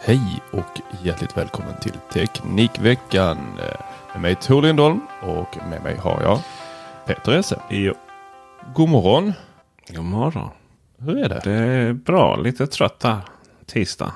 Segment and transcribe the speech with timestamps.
[0.00, 3.38] Hej och hjärtligt välkommen till Teknikveckan.
[4.12, 6.38] Med mig Tor Lindholm och med mig har jag
[7.06, 7.60] Peter Esse.
[7.70, 7.94] Jo.
[8.74, 9.32] God morgon.
[9.88, 10.48] God morgon.
[10.98, 11.40] Hur är det?
[11.44, 12.36] Det är bra.
[12.36, 13.18] Lite trött här.
[13.66, 14.12] Tisdag.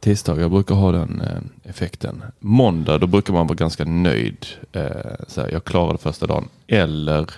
[0.00, 2.22] Tisdag, jag brukar ha den eh, effekten.
[2.38, 4.46] Måndag, då brukar man vara ganska nöjd.
[4.72, 4.88] Eh,
[5.28, 6.48] så här, jag klarade första dagen.
[6.66, 7.30] Eller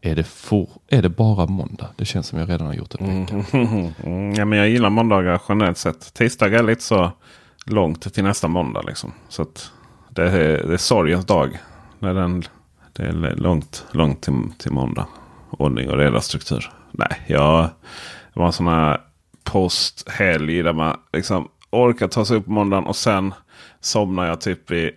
[0.00, 1.88] är det, for, är det bara måndag?
[1.96, 3.44] Det känns som jag redan har gjort en vecka.
[3.52, 6.14] Mm, ja, men jag gillar måndagar generellt sett.
[6.14, 7.12] Tisdag är lite så
[7.66, 8.82] långt till nästa måndag.
[8.82, 9.12] Liksom.
[9.28, 9.72] Så att
[10.10, 11.58] det, är, det är sorgens dag.
[11.98, 12.44] När den,
[12.92, 15.06] det är långt, långt till, till måndag.
[15.50, 16.72] Ordning och reda struktur.
[16.90, 17.70] Nej, jag
[18.34, 19.00] det var en sån här
[19.44, 23.34] posthelg där man liksom orkar ta sig upp på måndagen och sen
[23.80, 24.90] somnar jag typ vid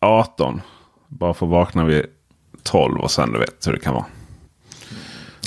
[0.00, 0.60] 18.
[1.08, 2.06] Bara för att vakna vid
[2.62, 4.06] 12 och sen du vet hur det kan vara.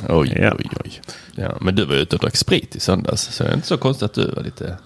[0.09, 0.53] Oj, Ja.
[0.59, 1.01] oj, oj.
[1.35, 3.21] Ja, men du var ute och drack sprit i söndags.
[3.21, 4.77] Så det är inte så konstigt att du var lite...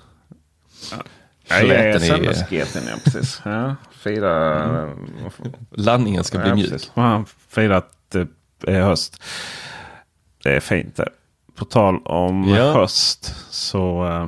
[1.50, 3.42] Ja, Fläten i- söndagsgeten ja, precis.
[3.46, 4.90] Ja, fira...
[5.72, 6.70] Landningen ska bli ja, mjuk.
[6.72, 6.92] precis.
[6.96, 8.28] Man Fira att det
[8.68, 9.24] är höst.
[10.44, 11.10] Det är fint det.
[11.56, 12.72] På tal om Ja.
[12.74, 14.28] höst så eh,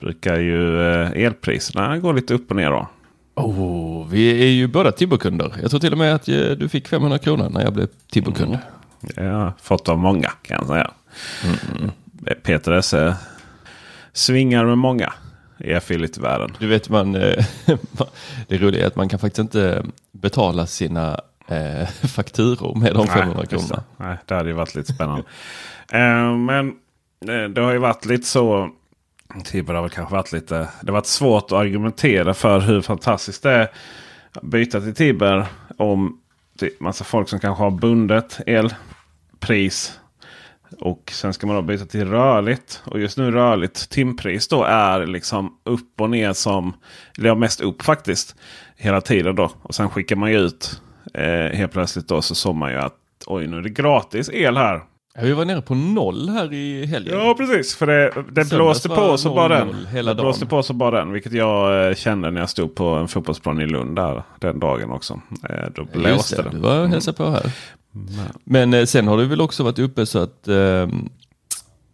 [0.00, 2.70] brukar ju eh, elpriserna gå lite upp och ner.
[2.70, 2.88] Då.
[3.34, 5.52] Oh, vi är ju båda Tibbo-kunder.
[5.62, 8.58] Jag tror till och med att eh, du fick 500 kronor när jag blev Tibbo-kund.
[9.00, 10.90] Det har jag fått av många kan jag säga.
[12.42, 13.16] Peter Esse
[14.12, 15.12] svingar med många
[15.64, 16.56] i affiliate-världen.
[16.58, 17.44] Du vet, man, eh,
[18.48, 23.40] det roliga är att man kan faktiskt inte betala sina eh, fakturor med de 500
[23.40, 23.84] just kronorna.
[23.96, 25.22] Nej, det hade ju varit lite spännande.
[25.92, 26.68] Eh, men
[27.28, 28.70] eh, det har ju varit lite så.
[29.44, 30.54] Tibber har väl kanske varit lite.
[30.54, 33.70] Det har varit svårt att argumentera för hur fantastiskt det är
[34.32, 35.46] att byta till Tibber.
[35.76, 36.20] Om
[36.58, 39.99] det är massa folk som kanske har bundet elpris.
[40.78, 42.82] Och sen ska man då byta till rörligt.
[42.84, 46.72] Och just nu rörligt timpris då är liksom upp och ner som.
[47.18, 48.36] Eller ja, mest upp faktiskt.
[48.76, 49.50] Hela tiden då.
[49.62, 50.82] Och sen skickar man ju ut.
[51.14, 54.56] Eh, helt plötsligt då så såg man ju att oj nu är det gratis el
[54.56, 54.82] här.
[55.22, 57.18] Vi var nere på noll här i helgen.
[57.18, 59.86] Ja precis för det, det blåste på så bara 0-0 den.
[59.86, 60.48] hela det blåste dagen.
[60.50, 61.12] på så bara den.
[61.12, 64.90] Vilket jag eh, kände när jag stod på en fotbollsplan i Lund där den dagen
[64.90, 65.20] också.
[65.50, 66.50] Eh, då blåste det, det.
[66.50, 67.52] du var och hälsade på här.
[68.44, 70.48] Men eh, sen har du väl också varit uppe så att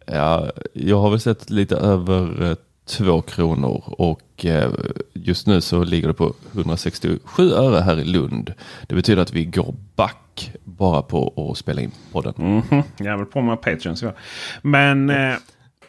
[0.05, 2.55] ja, jag har väl sett lite över
[2.89, 4.71] eh, två kronor och eh,
[5.13, 8.53] just nu så ligger det på 167 öre här i Lund.
[8.87, 12.33] Det betyder att vi går back bara på att spela in podden.
[12.37, 14.01] Mhm, Jag vill på med Patreons.
[14.01, 14.13] Ja.
[14.61, 15.37] Men, eh, eh,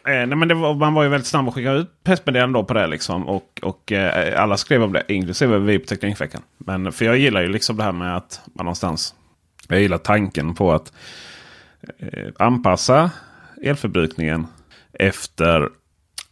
[0.03, 2.87] nej, men det var, man var ju väldigt snabb att skicka ut pressmeddelanden på det.
[2.87, 6.41] Liksom, och och eh, alla skrev om det, inklusive vi på Teknikveckan.
[6.57, 9.15] Men för jag gillar ju liksom det här med att man någonstans...
[9.67, 10.93] Jag gillar tanken på att
[11.99, 13.11] eh, anpassa
[13.63, 14.47] elförbrukningen
[14.93, 15.69] efter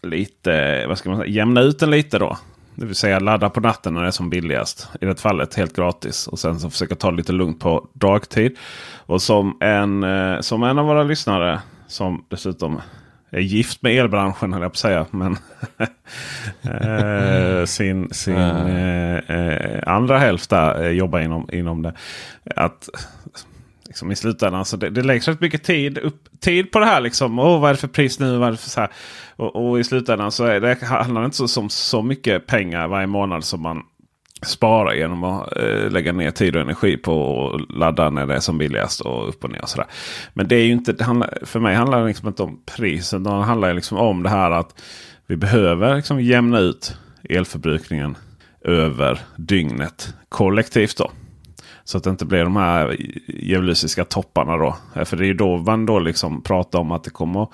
[0.02, 2.38] lite, vad ska man säga, jämna ut den lite då.
[2.76, 4.90] Det vill säga ladda på natten när det är som billigast.
[5.02, 6.28] I det fallet helt gratis.
[6.28, 8.58] Och sen så försöka ta lite lugnt på dagtid.
[9.06, 12.82] Och som en, eh, som en av våra lyssnare som dessutom
[13.30, 15.06] är gift med elbranschen höll jag på att säga.
[15.12, 15.38] Men
[17.62, 21.94] eh, sin sin eh, eh, andra hälft där eh, jobbar inom, inom det.
[22.56, 22.90] Att
[23.98, 24.66] liksom i slutändan.
[24.66, 27.02] Så det, det läggs rätt mycket tid, upp, tid på det här.
[27.02, 27.40] Liksom.
[27.40, 28.38] Oh, vad är det för pris nu?
[28.38, 28.90] Vad är det för så här?
[29.36, 32.88] Och, och i slutändan så är det, handlar det inte så, som så mycket pengar
[32.88, 33.84] varje månad som man
[34.46, 38.40] sparar genom att eh, lägga ner tid och energi på att ladda när det är
[38.40, 39.62] som billigast och upp och ner.
[39.62, 39.88] Och så där.
[40.34, 43.24] Men det är ju inte, det handlar, för mig handlar det liksom inte om priset.
[43.24, 44.82] Det handlar liksom om det här att
[45.28, 46.98] vi behöver liksom jämna ut
[47.30, 48.18] elförbrukningen
[48.62, 50.98] över dygnet kollektivt.
[50.98, 51.12] då.
[51.88, 52.96] Så att det inte blir de här
[53.28, 54.78] geolysiska topparna då.
[54.96, 57.48] Eh, för det är ju då man då liksom pratar om att det kommer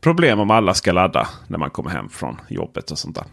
[0.00, 3.24] problem om alla ska ladda när man kommer hem från jobbet och sånt där.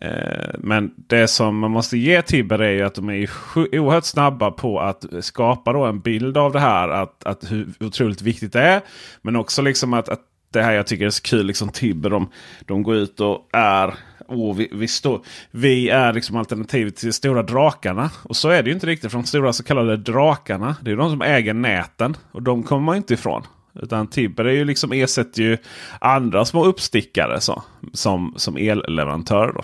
[0.00, 4.50] Eh, men det som man måste ge Tibber är ju att de är oerhört snabba
[4.50, 6.88] på att skapa då en bild av det här.
[6.88, 8.80] Att, att hur otroligt viktigt det är.
[9.22, 10.20] Men också liksom att, att
[10.52, 11.46] det här jag tycker är så kul.
[11.46, 12.30] Liksom Tibber de,
[12.66, 13.94] de går ut och är
[14.28, 15.20] Åh, vi, vi, står,
[15.50, 18.10] vi är liksom alternativet till stora drakarna.
[18.22, 19.10] Och så är det ju inte riktigt.
[19.10, 20.76] För de stora så kallade drakarna.
[20.80, 22.16] Det är de som äger näten.
[22.32, 23.42] Och de kommer man inte ifrån.
[23.82, 25.58] Utan Tibber är ju liksom ersätter ju
[26.00, 27.62] andra små uppstickare så,
[27.92, 29.52] som, som elleverantör.
[29.54, 29.62] Då.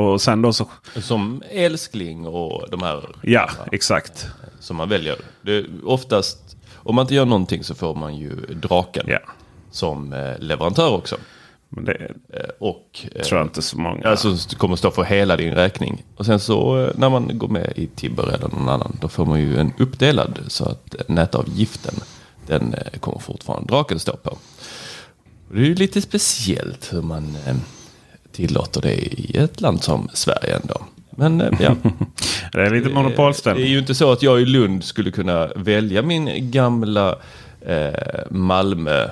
[0.00, 0.68] Och sen då så...
[0.94, 3.04] Som älskling och de här.
[3.22, 4.28] Ja, exakt.
[4.60, 5.16] Som man väljer.
[5.42, 9.04] Det oftast, om man inte gör någonting så får man ju draken.
[9.08, 9.18] Ja.
[9.70, 11.16] Som eh, leverantör också.
[11.68, 14.08] Men det Eh, Och eh, tror jag inte så många.
[14.08, 16.04] Alltså kommer stå för hela din räkning.
[16.16, 18.96] Och sen så eh, när man går med i Tibber eller någon annan.
[19.00, 20.38] Då får man ju en uppdelad.
[20.48, 21.94] Så att nätavgiften.
[22.46, 24.38] Den kommer fortfarande draken stå på.
[25.52, 27.36] Det är ju lite speciellt hur man
[28.32, 30.80] tillåter det i ett land som Sverige ändå.
[31.10, 31.74] Men ja.
[32.52, 33.64] det är lite Det monopolställning.
[33.64, 37.16] är ju inte så att jag i Lund skulle kunna välja min gamla
[37.60, 37.92] eh,
[38.30, 39.08] Malmö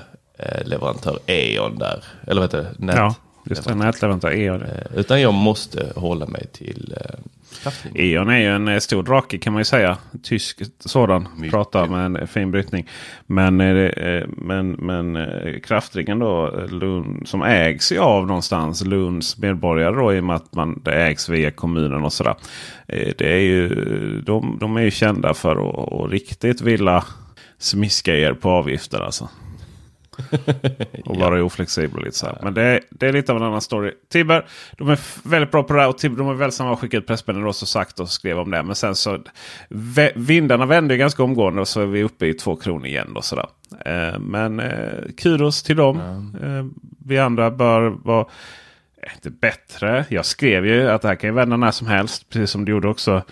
[0.65, 2.05] leverantör E.ON där.
[2.27, 2.85] Eller vad heter det?
[2.87, 2.97] Nät.
[2.97, 3.15] Ja,
[3.47, 3.75] just det.
[3.75, 4.63] Nätleverantör E.ON.
[4.63, 7.17] Eh, Utan jag måste hålla mig till eh,
[7.63, 8.05] kraftlinjen.
[8.17, 9.99] E.ON är ju en eh, stor drake kan man ju säga.
[10.23, 11.29] Tysk sådan.
[11.37, 11.51] Mycket.
[11.53, 12.89] Pratar med en fin brytning.
[13.27, 18.85] Men, eh, eh, men, men eh, kraftringen då eh, Lund, som ägs ju av någonstans
[18.85, 22.35] Lunds medborgare då i och med att man, det ägs via kommunen och sådär.
[22.89, 23.69] Eh, Det är ju,
[24.27, 27.05] de, de är ju kända för att, att riktigt vilja
[27.59, 29.29] smiska er på avgifter alltså.
[31.05, 32.39] Och vara oflexibel och lite så här.
[32.43, 33.93] Men det är, det är lite av en annan story.
[34.13, 34.47] Tibber,
[34.79, 35.89] de är väldigt bra på det här.
[35.89, 38.51] Och Tibber, de är väldigt snabba att skicka ut pressmeddelanden och sagt och skrev om
[38.51, 38.63] det.
[38.63, 39.19] Men sen så
[40.15, 43.13] vindarna vände ju ganska omgående och så är vi uppe i två kronor igen.
[43.15, 43.47] Då, sådär.
[43.85, 45.99] Eh, men eh, kudos till dem.
[46.43, 48.27] Eh, vi andra bör vara
[49.03, 50.05] eh, inte bättre.
[50.09, 52.29] Jag skrev ju att det här kan ju vända när som helst.
[52.29, 53.23] Precis som du gjorde också.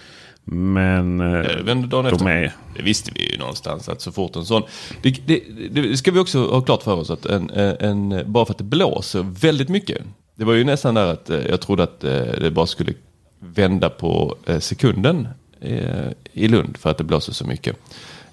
[0.45, 2.27] Men eh, Det vände dagen de efter.
[2.29, 2.53] är...
[2.77, 4.63] Det visste vi ju någonstans att så fort en sån...
[5.03, 8.53] Det, det, det ska vi också ha klart för oss att en, en, bara för
[8.53, 9.99] att det blåser väldigt mycket.
[10.35, 12.11] Det var ju nästan där att eh, jag trodde att eh,
[12.41, 12.95] det bara skulle
[13.39, 15.29] vända på eh, sekunden
[15.61, 17.77] eh, i Lund för att det blåser så mycket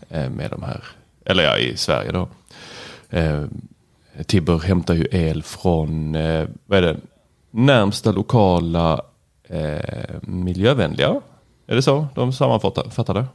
[0.09, 0.83] eh, med de här,
[1.25, 2.29] eller ja i Sverige då.
[3.09, 3.45] Eh,
[4.25, 6.97] Tibber hämtar ju el från, eh, vad är det,
[7.51, 9.01] närmsta lokala
[9.47, 11.21] eh, miljövänliga.
[11.69, 13.25] Är det så de sammanfattar fattar det?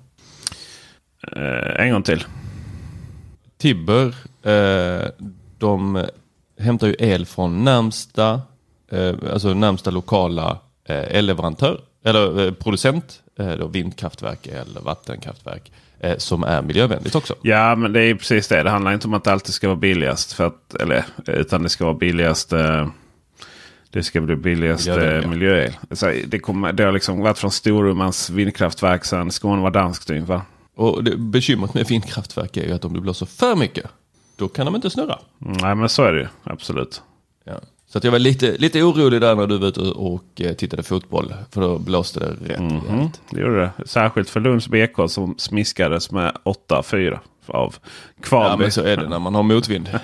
[1.32, 2.24] Eh, en gång till.
[3.58, 5.08] Tibber, eh,
[5.58, 6.06] de
[6.58, 8.40] hämtar ju el från närmsta,
[8.92, 10.58] eh, alltså närmsta lokala
[10.88, 15.72] eh, elleverantör, eller eh, producent, eh, då vindkraftverk eller vattenkraftverk,
[16.16, 17.34] som är miljövänligt också.
[17.42, 18.62] Ja, men det är precis det.
[18.62, 20.32] Det handlar inte om att det alltid ska vara billigast.
[20.32, 22.52] För att, eller, utan det ska vara billigast.
[23.94, 24.88] Det ska bli billigast
[25.28, 25.72] miljöel.
[25.90, 30.10] Så det, kommer, det har liksom varit från Storumans vindkraftverk sedan Skåne var danskt.
[30.76, 33.86] Och det, bekymret med vindkraftverk är ju att om det blåser för mycket,
[34.36, 35.18] då kan de inte snurra.
[35.38, 36.26] Nej, men så är det ju.
[36.44, 37.02] Absolut.
[37.44, 37.52] Ja.
[37.86, 40.82] Så att jag var lite, lite orolig där när du var ute och eh, tittade
[40.82, 43.20] fotboll, för då blåste det rätt Mm, rejält.
[43.30, 43.70] det gjorde det.
[43.86, 46.36] Särskilt för Lunds BK som smiskades med
[46.68, 47.76] 8-4 av
[48.22, 48.50] Kvalby.
[48.52, 49.88] Ja, men så är det när man har motvind.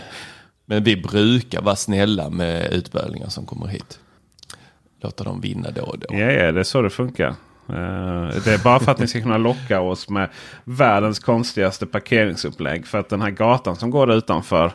[0.70, 3.99] Men vi brukar vara snälla med utbölingar som kommer hit.
[5.00, 6.06] Låta dem vinna då och då.
[6.11, 7.28] Ja, yeah, det är så det funkar.
[7.69, 10.28] Eh, det är bara för att ni ska kunna locka oss med
[10.64, 12.87] världens konstigaste parkeringsupplägg.
[12.87, 14.72] För att den här gatan som går utanför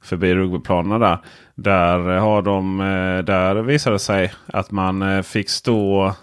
[0.00, 1.18] förbi rugbyplanerna där.
[1.54, 6.14] Där, har de, eh, där visade det sig att man eh, fick stå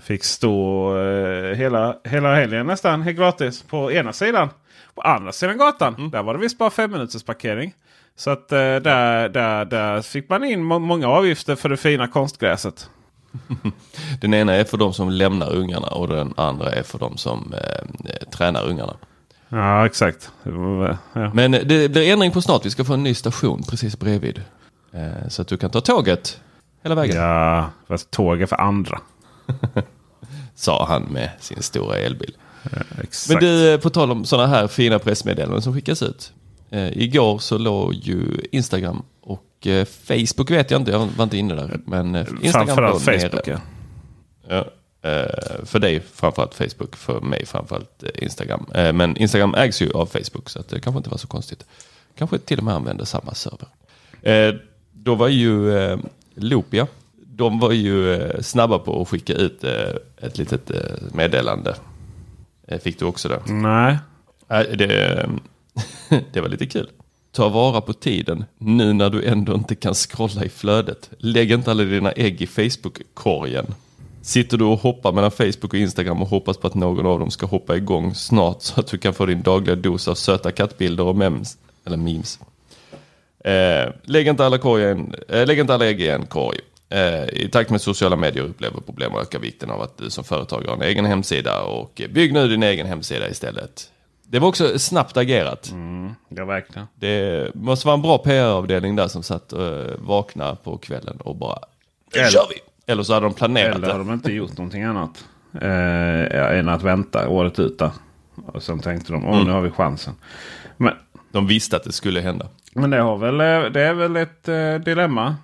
[0.00, 4.48] Fick stå eh, hela, hela helgen nästan helt gratis på ena sidan.
[4.94, 7.74] På andra sidan gatan där var det visst bara fem minuters parkering.
[8.16, 12.08] Så att eh, där, där, där fick man in må- många avgifter för det fina
[12.08, 12.90] konstgräset.
[14.20, 17.54] Den ena är för de som lämnar ungarna och den andra är för de som
[17.54, 18.96] eh, eh, tränar ungarna.
[19.48, 20.32] Ja exakt.
[20.42, 21.30] Ja.
[21.34, 22.66] Men eh, det blir ändring på snart.
[22.66, 24.42] Vi ska få en ny station precis bredvid.
[24.92, 26.40] Eh, så att du kan ta tåget
[26.82, 27.16] hela vägen.
[27.16, 29.00] Ja, fast tåg är för andra.
[30.54, 32.36] Sa han med sin stora elbil.
[33.02, 33.28] Exakt.
[33.28, 36.32] Men du, eh, på tal om sådana här fina pressmeddelanden som skickas ut.
[36.70, 41.36] Eh, igår så låg ju Instagram och eh, Facebook vet jag inte, jag var inte
[41.36, 41.80] inne där.
[41.84, 43.30] Men eh, Instagram Framförallt låg nere.
[43.30, 43.48] Facebook.
[43.48, 43.58] Ja.
[44.48, 44.64] Ja,
[45.10, 48.66] eh, för dig framförallt Facebook, för mig framförallt Instagram.
[48.72, 51.64] Men Instagram ägs ju av Facebook så det kanske inte var så konstigt.
[52.18, 53.68] Kanske till och med använder samma server.
[54.92, 55.70] Då var ju
[56.34, 56.86] Loopia,
[57.36, 60.80] de var ju eh, snabba på att skicka ut eh, ett litet eh,
[61.12, 61.74] meddelande.
[62.82, 63.40] Fick du också det?
[63.46, 63.98] Nej.
[64.48, 65.28] Nej, det,
[66.32, 66.90] det var lite kul.
[67.32, 71.10] Ta vara på tiden nu när du ändå inte kan scrolla i flödet.
[71.18, 73.66] Lägg inte alla dina ägg i Facebook-korgen.
[74.22, 77.30] Sitter du och hoppar mellan Facebook och Instagram och hoppas på att någon av dem
[77.30, 81.04] ska hoppa igång snart så att du kan få din dagliga dos av söta kattbilder
[81.04, 81.58] och memes.
[81.84, 82.38] Eller memes.
[83.44, 86.58] Eh, lägg, inte alla korgen, eh, lägg inte alla ägg i en korg.
[86.88, 90.24] Eh, I takt med sociala medier upplever problem och ökar vikten av att du som
[90.24, 93.90] företagare har en egen hemsida och bygg nu din egen hemsida istället.
[94.28, 95.70] Det var också snabbt agerat.
[95.70, 96.86] Mm, ja, verkligen.
[96.94, 101.36] Det måste vara en bra PR-avdelning där som satt och uh, vaknade på kvällen och
[101.36, 101.58] bara
[102.14, 102.56] Nu Eller- kör vi!
[102.92, 104.04] Eller så hade de planerat Eller har det.
[104.04, 105.24] de inte gjort någonting annat
[105.62, 107.78] eh, än att vänta året ut.
[107.78, 107.90] där.
[108.46, 110.14] Och sen tänkte de, åh nu har vi chansen.
[110.76, 110.92] Men,
[111.32, 112.48] De visste att det skulle hända.
[112.74, 115.36] men det, har väl, eh, det är väl ett eh, dilemma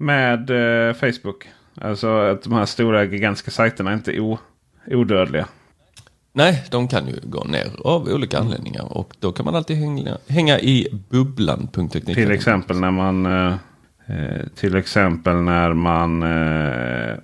[0.00, 1.48] med eh, Facebook.
[1.74, 4.38] Alltså att de här stora gigantiska sajterna inte är
[4.86, 5.46] odödliga.
[6.32, 10.18] Nej, de kan ju gå ner av olika anledningar och då kan man alltid hänga,
[10.28, 12.16] hänga i bubblan.teknik.
[12.16, 13.54] Till exempel när man eh,
[14.06, 17.14] eh, till exempel när man eh,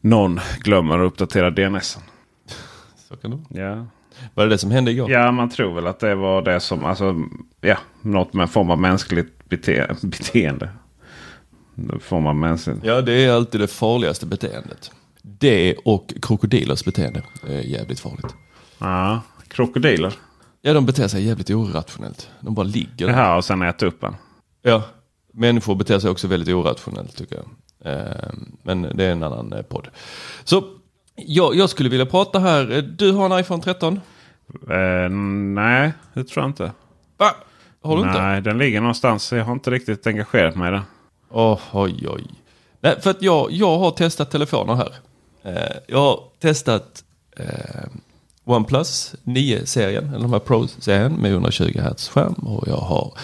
[0.00, 1.98] någon glömmer att uppdatera DNS.
[3.08, 3.68] Så kan det vara.
[3.68, 3.86] Ja.
[4.34, 5.10] Var det det som hände igår?
[5.10, 7.24] ja, man tror väl att det var det som, alltså,
[7.62, 10.70] ja, något med form av mänskligt bete beteende.
[11.74, 12.78] En form av mänskligt.
[12.84, 14.90] Ja, det är alltid det farligaste beteendet.
[15.22, 18.34] Det och krokodilers beteende är jävligt farligt.
[18.78, 20.14] Ja, krokodiler.
[20.62, 22.30] Ja, de beter sig jävligt orationellt.
[22.40, 23.14] De bara ligger där.
[23.14, 24.14] här och sen äta upp en.
[24.62, 24.82] Ja,
[25.32, 27.46] människor beter sig också väldigt orationellt tycker jag.
[27.92, 29.88] Eh, Men det är en annan eh, podd.
[30.44, 30.64] Så
[31.16, 32.70] jag, jag skulle vilja prata här.
[32.76, 34.00] Eh, Du har en iPhone 13?
[34.70, 35.08] Eh,
[35.54, 36.72] nej, det tror jag inte.
[37.16, 37.30] Va?
[37.82, 38.22] Har du inte?
[38.22, 39.32] Nej, den ligger någonstans.
[39.32, 40.82] Jag har inte riktigt engagerat mig i den.
[41.30, 42.24] Oh, oj, oj.
[42.80, 44.94] Nej, för att jag, jag har testat telefoner här.
[45.42, 47.04] Eh, jag har testat
[47.36, 47.46] eh,
[48.44, 52.32] OnePlus 9-serien, eller de här Pro-serien med 120 Hz skärm.
[52.32, 53.14] Och jag har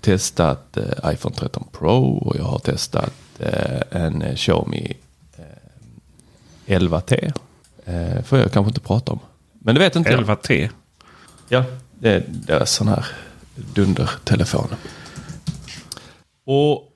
[0.00, 4.96] testat eh, iPhone 13 Pro och jag har testat eh, en eh, Xiaomi
[5.36, 7.32] eh, 11T.
[7.84, 9.18] Eh, får jag kanske inte prata om.
[9.52, 10.20] Men det vet inte jag.
[10.20, 10.68] 11T.
[11.48, 11.64] Ja,
[11.98, 13.06] det är deras sån här
[13.54, 14.68] dundertelefon.
[16.44, 16.92] Och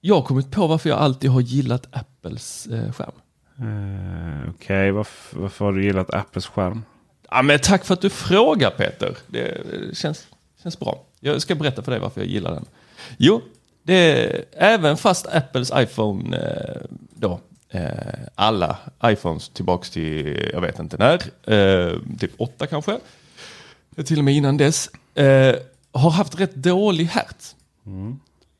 [0.00, 3.12] jag har kommit på varför jag alltid har gillat Apples eh, skärm.
[3.58, 6.82] Eh, Okej, varför, varför har du gillat Apples skärm?
[7.30, 9.16] Ja, men tack för att du frågar Peter.
[9.26, 10.26] Det eh, känns,
[10.62, 11.04] känns bra.
[11.20, 12.64] Jag ska berätta för dig varför jag gillar den.
[13.18, 13.42] Jo,
[13.82, 16.80] det är även fast Apples iPhone eh,
[17.14, 17.90] då, eh,
[18.34, 21.22] alla iPhones tillbaks till, jag vet inte när,
[21.54, 22.98] eh, typ 8 kanske,
[24.04, 25.54] till och med innan dess, eh,
[25.92, 27.56] har haft rätt dålig hertz.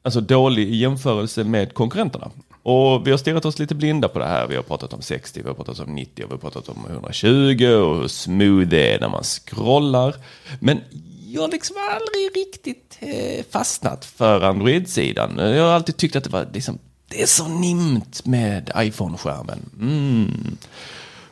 [0.02, 2.30] Alltså dålig i jämförelse med konkurrenterna.
[2.62, 4.47] Och vi har stirrat oss lite blinda på det här.
[4.47, 6.87] Vi har pratat om 60, vi har pratat om 90 och vi har pratat om
[6.90, 10.14] 120 och hur smooth det är när man scrollar.
[10.61, 10.80] Men
[11.26, 15.38] jag har liksom aldrig riktigt eh, fastnat för Android-sidan.
[15.38, 16.78] Jag har alltid tyckt att det var liksom,
[17.09, 19.59] det är så nimt med iPhone-skärmen.
[19.80, 20.57] Mm.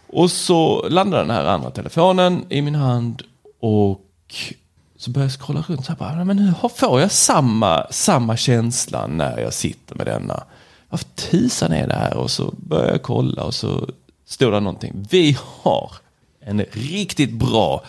[0.07, 3.23] Och så landade den här andra telefonen i min hand
[3.61, 4.05] och
[4.99, 5.87] så började jag scrolla runt.
[5.87, 10.45] Så bara, men hur får jag samma, samma känsla när jag sitter med denna?
[10.89, 12.17] Varför tusan är det här?
[12.17, 13.89] Och så började jag kolla och så
[14.27, 15.07] stod det någonting.
[15.11, 15.93] Vi har
[16.41, 17.85] en riktigt bra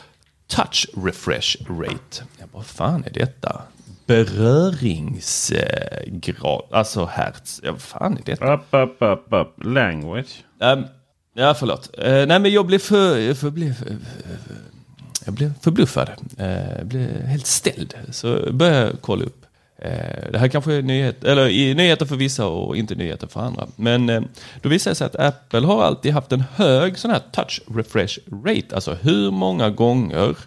[0.47, 2.23] touch refresh rate.
[2.39, 3.61] Jag bara, vad fan är detta?
[4.05, 7.61] Beröringsgrad, alltså hertz.
[7.63, 8.53] Ja, vad fan är detta?
[8.53, 9.65] Up, up, up, up.
[9.65, 10.43] Language.
[10.59, 10.85] Um,
[11.33, 11.89] ja, förlåt.
[11.97, 13.17] Uh, nej, men jag blev för...
[13.17, 13.97] Jag för, blev, uh,
[15.29, 16.09] jag blev förbluffad.
[16.37, 17.93] Jag blev helt ställd.
[18.11, 19.45] Så började jag kolla upp.
[19.77, 23.67] Eh, det här kanske är nyhet, eller, nyheter för vissa och inte nyheter för andra.
[23.75, 24.21] Men eh,
[24.61, 28.17] då visar det sig att Apple har alltid haft en hög sån här touch refresh
[28.45, 28.75] rate.
[28.75, 30.37] Alltså hur många gånger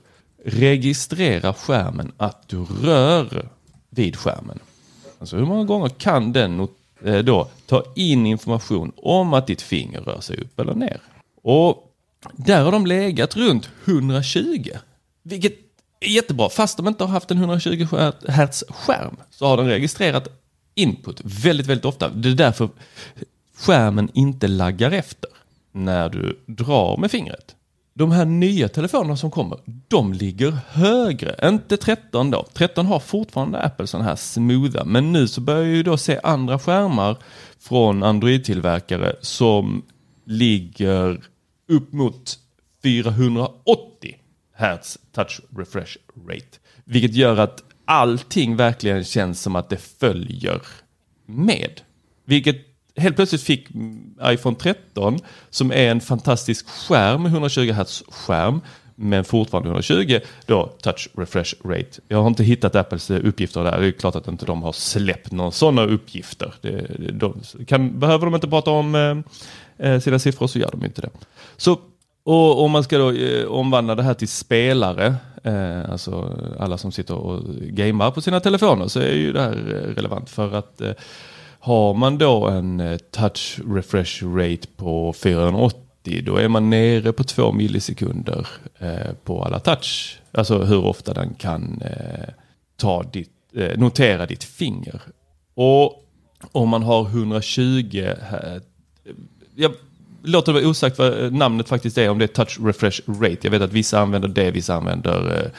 [0.44, 3.48] registrerar skärmen att du rör
[3.90, 4.58] vid skärmen.
[5.18, 6.68] Alltså hur många gånger kan den
[7.24, 11.00] då ta in information om att ditt finger rör sig upp eller ner?
[11.42, 11.91] Och
[12.32, 14.70] där har de legat runt 120.
[15.22, 15.54] Vilket
[16.00, 16.48] är jättebra.
[16.48, 17.86] Fast de inte har haft en 120
[18.28, 20.28] Hz skärm så har den registrerat
[20.74, 22.08] input väldigt, väldigt ofta.
[22.08, 22.68] Det är därför
[23.56, 25.30] skärmen inte laggar efter
[25.72, 27.56] när du drar med fingret.
[27.94, 31.48] De här nya telefonerna som kommer, de ligger högre.
[31.48, 32.46] Inte 13 då.
[32.52, 34.84] 13 har fortfarande Apple sådana här smootha.
[34.84, 37.16] Men nu så börjar jag ju då se andra skärmar
[37.60, 39.82] från Android-tillverkare som
[40.26, 41.20] ligger
[41.72, 42.38] upp mot
[42.82, 44.18] 480
[44.56, 45.96] Hz touch refresh
[46.28, 46.58] rate.
[46.84, 50.60] Vilket gör att allting verkligen känns som att det följer
[51.26, 51.80] med.
[52.24, 52.56] Vilket
[52.96, 53.68] helt plötsligt fick
[54.22, 55.18] iPhone 13
[55.50, 58.60] som är en fantastisk skärm 120 Hz skärm
[58.94, 62.00] men fortfarande 120 då touch refresh rate.
[62.08, 63.80] Jag har inte hittat Apples eh, uppgifter där.
[63.80, 66.54] Det är klart att inte de har släppt några sådana uppgifter.
[66.60, 70.84] Det, de, kan, behöver de inte prata om eh, eh, sina siffror så gör de
[70.84, 71.10] inte det.
[71.62, 71.78] Så
[72.24, 76.92] och om man ska då eh, omvandla det här till spelare, eh, alltså alla som
[76.92, 80.80] sitter och gamear på sina telefoner, så är ju det här eh, relevant för att
[80.80, 80.92] eh,
[81.58, 87.24] har man då en eh, touch refresh rate på 480 då är man nere på
[87.24, 88.46] 2 millisekunder
[88.78, 90.20] eh, på alla touch.
[90.32, 92.28] Alltså hur ofta den kan eh,
[92.76, 95.00] ta ditt, eh, notera ditt finger.
[95.54, 96.04] Och
[96.52, 98.62] om man har 120, eh,
[99.54, 99.70] ja,
[100.24, 103.38] låter det vara osagt vad eh, namnet faktiskt är, om det är touch refresh rate.
[103.42, 105.52] Jag vet att vissa använder det, vissa använder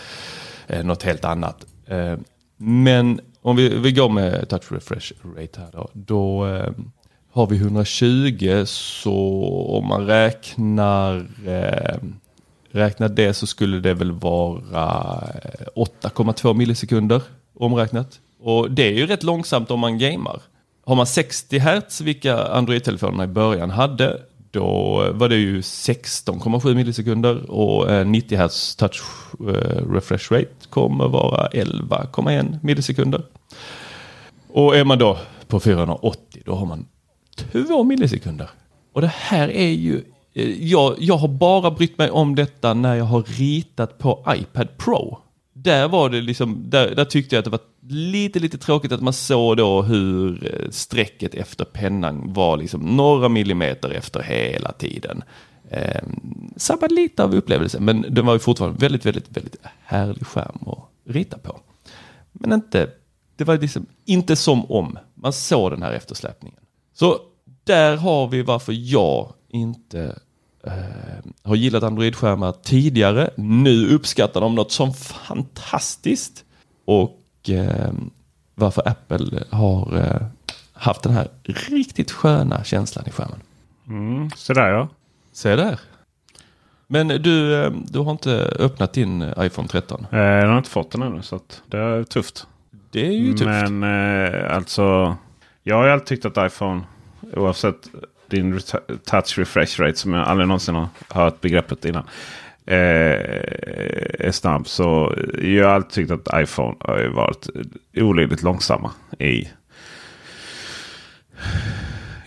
[0.67, 1.65] eh, eh, något helt annat.
[1.87, 2.15] Eh,
[2.57, 5.89] men om vi, vi går med touch refresh rate här då.
[5.93, 6.71] Då eh,
[7.33, 9.45] har vi 120 så
[9.77, 11.97] om man räknar, eh,
[12.71, 17.21] räknar det så skulle det väl vara eh, 8,2 millisekunder
[17.55, 18.19] omräknat.
[18.39, 20.41] Och det är ju rätt långsamt om man gamar.
[20.85, 24.21] Har man 60 Hz, vilka Android-telefonerna i början hade,
[24.53, 29.01] då var det ju 16,7 millisekunder och eh, 90 Hz touch
[29.39, 33.23] eh, refresh rate kommer vara 11,1 millisekunder.
[34.47, 35.17] Och är man då
[35.47, 36.85] på 480 då har man
[37.51, 38.49] 2 millisekunder.
[38.93, 42.95] Och det här är ju, eh, jag, jag har bara brytt mig om detta när
[42.95, 45.17] jag har ritat på iPad Pro
[45.63, 49.01] där var det liksom, där, där, tyckte jag att det var lite, lite tråkigt att
[49.01, 55.23] man såg då hur eh, strecket efter pennan var liksom några millimeter efter hela tiden.
[55.69, 56.01] Eh,
[56.57, 60.89] sabbade lite av upplevelsen, men den var ju fortfarande väldigt, väldigt, väldigt härlig skärm att
[61.05, 61.59] rita på.
[62.31, 62.89] Men inte,
[63.35, 66.59] det var liksom inte som om man såg den här eftersläpningen.
[66.93, 67.19] Så
[67.63, 70.19] där har vi varför jag inte
[71.43, 73.29] har gillat Android-skärmar tidigare.
[73.35, 76.45] Nu uppskattar de något som fantastiskt.
[76.85, 77.93] Och eh,
[78.55, 80.27] varför Apple har eh,
[80.73, 81.27] haft den här
[81.69, 83.39] riktigt sköna känslan i skärmen.
[83.87, 84.89] Mm, så där ja.
[85.31, 85.79] Se där.
[86.87, 90.05] Men du, eh, du har inte öppnat din iPhone 13?
[90.11, 92.47] Eh, jag har inte fått den ännu så det är tufft.
[92.91, 93.45] Det är ju tufft.
[93.45, 95.17] Men eh, alltså,
[95.63, 96.81] jag har ju alltid tyckt att iPhone,
[97.33, 97.89] oavsett
[98.35, 98.59] din
[99.05, 102.03] touch refresh rate som jag aldrig någonsin har hört begreppet innan.
[102.65, 102.77] Eh,
[104.19, 104.67] är snabb.
[104.67, 107.49] Så jag har alltid tyckt att iPhone har varit
[107.95, 109.47] olidligt långsamma i,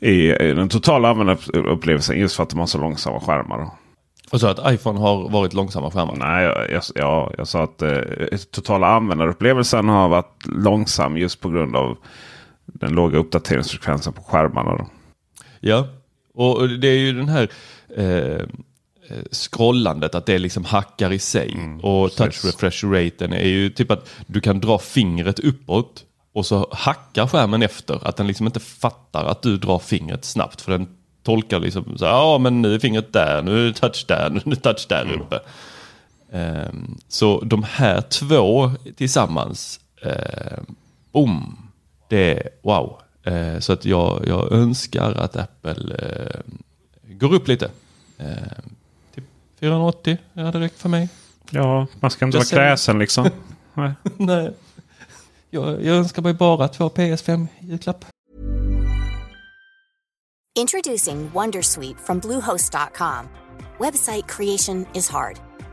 [0.00, 2.18] i den totala användarupplevelsen.
[2.18, 3.70] Just för att de har så långsamma skärmar.
[4.30, 6.16] Och så att iPhone har varit långsamma skärmar?
[6.16, 8.00] Nej, jag, jag, ja, jag sa att eh,
[8.50, 11.96] totala användarupplevelsen har varit långsam just på grund av
[12.66, 14.76] den låga uppdateringsfrekvensen på skärmarna.
[14.76, 14.86] Då.
[15.60, 15.88] Ja,
[16.34, 17.48] och det är ju den här
[17.96, 18.46] eh,
[19.32, 21.52] scrollandet, att det liksom hackar i sig.
[21.52, 26.46] Mm, och touch refresh raten är ju typ att du kan dra fingret uppåt och
[26.46, 28.08] så hackar skärmen efter.
[28.08, 30.60] Att den liksom inte fattar att du drar fingret snabbt.
[30.60, 30.88] För den
[31.22, 34.56] tolkar liksom så ja men nu är fingret där, nu är touch där, nu är
[34.56, 35.20] touch där mm.
[35.20, 35.40] uppe.
[36.30, 40.62] Um, så de här två tillsammans, uh,
[41.12, 41.58] boom,
[42.08, 43.00] det är wow.
[43.26, 46.40] Eh, så att jag, jag önskar att Apple eh,
[47.02, 47.70] går upp lite.
[48.18, 48.26] Eh,
[49.14, 49.24] typ
[49.60, 51.08] 480 hade räckt för mig.
[51.50, 53.30] Ja, man ska inte vara kräsen liksom.
[53.74, 53.92] Nej.
[54.16, 54.52] Nej.
[55.50, 58.04] Jag, jag önskar mig bara två PS5 julklapp.
[60.58, 63.28] Introducing Wondersuite from Bluehost.com.
[63.78, 65.45] Website creation is hard.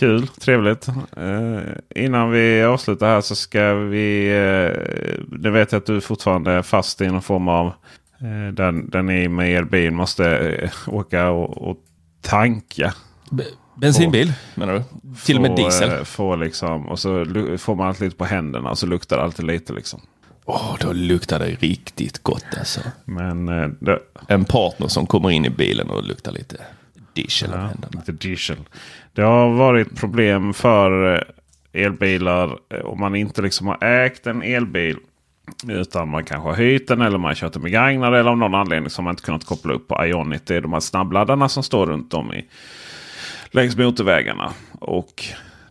[0.00, 0.88] Kul, trevligt.
[1.18, 1.60] Uh,
[1.94, 4.28] innan vi avslutar här så ska vi...
[4.28, 7.72] Uh, det vet jag att du fortfarande är fast i någon form av
[8.20, 11.76] Eh, den, den är med er bil måste eh, åka och, och
[12.20, 12.94] tanka.
[13.74, 14.82] bensinbil få, menar du?
[15.24, 15.90] Till och med diesel?
[15.90, 17.26] Eh, få liksom, och så
[17.58, 19.72] får man alltid lite på händerna och så luktar det alltid lite.
[19.72, 20.00] Liksom.
[20.44, 22.80] Åh, oh, då luktar det riktigt gott alltså.
[23.04, 23.46] Men,
[23.80, 26.56] det, en partner som kommer in i bilen och luktar lite
[27.22, 28.56] diesel ja, Lite diesel.
[29.12, 31.24] Det har varit problem för
[31.72, 34.96] elbilar om man inte liksom har ägt en elbil
[35.68, 38.14] utan man kanske har hyrt den eller man har kört den begagnad.
[38.14, 40.46] Eller av någon anledning som man inte kunnat koppla upp på Ionit.
[40.46, 42.44] Det är de här snabbladdarna som står runt om i,
[43.50, 44.52] längs motorvägarna.
[44.80, 45.24] Och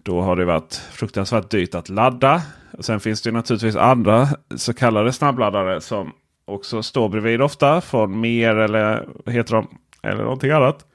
[0.04, 2.42] då har det varit fruktansvärt dyrt att ladda.
[2.80, 6.12] Sen finns det naturligtvis andra så kallade snabbladdare som
[6.46, 7.82] också står bredvid ofta.
[7.82, 9.68] Från Mer eller heter de.
[10.04, 10.86] Eller någonting annat.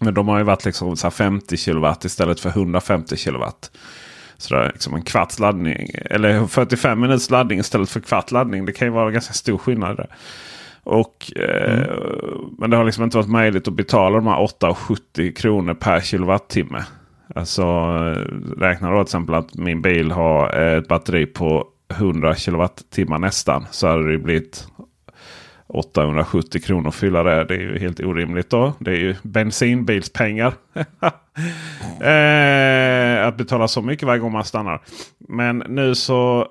[0.00, 3.44] Men de har ju varit liksom så 50 kW istället för 150 kW.
[4.36, 5.90] Sådär, liksom en kvarts laddning.
[5.94, 8.64] Eller 45 minuters laddning istället för kvart laddning.
[8.64, 9.96] Det kan ju vara ganska stor skillnad.
[9.96, 10.08] Där.
[10.82, 11.86] Och, eh, mm.
[12.58, 16.84] Men det har liksom inte varit möjligt att betala de här 8,70 kronor per kilowattimme.
[17.34, 17.64] Alltså
[18.56, 23.66] räkna då till exempel att min bil har ett batteri på 100 kilowattimmar nästan.
[23.70, 24.66] Så hade det blivit
[25.68, 27.44] 870 kronor fylla det.
[27.44, 28.72] Det är ju helt orimligt då.
[28.78, 30.54] Det är ju bensinbilspengar.
[32.00, 34.82] eh, att betala så mycket varje gång man stannar.
[35.18, 36.46] Men nu så...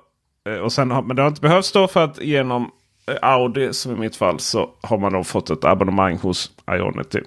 [0.48, 2.70] Eh, och sen, men det har inte behövts då för att genom
[3.10, 7.20] eh, Audi som i mitt fall så har man då fått ett abonnemang hos Ionity.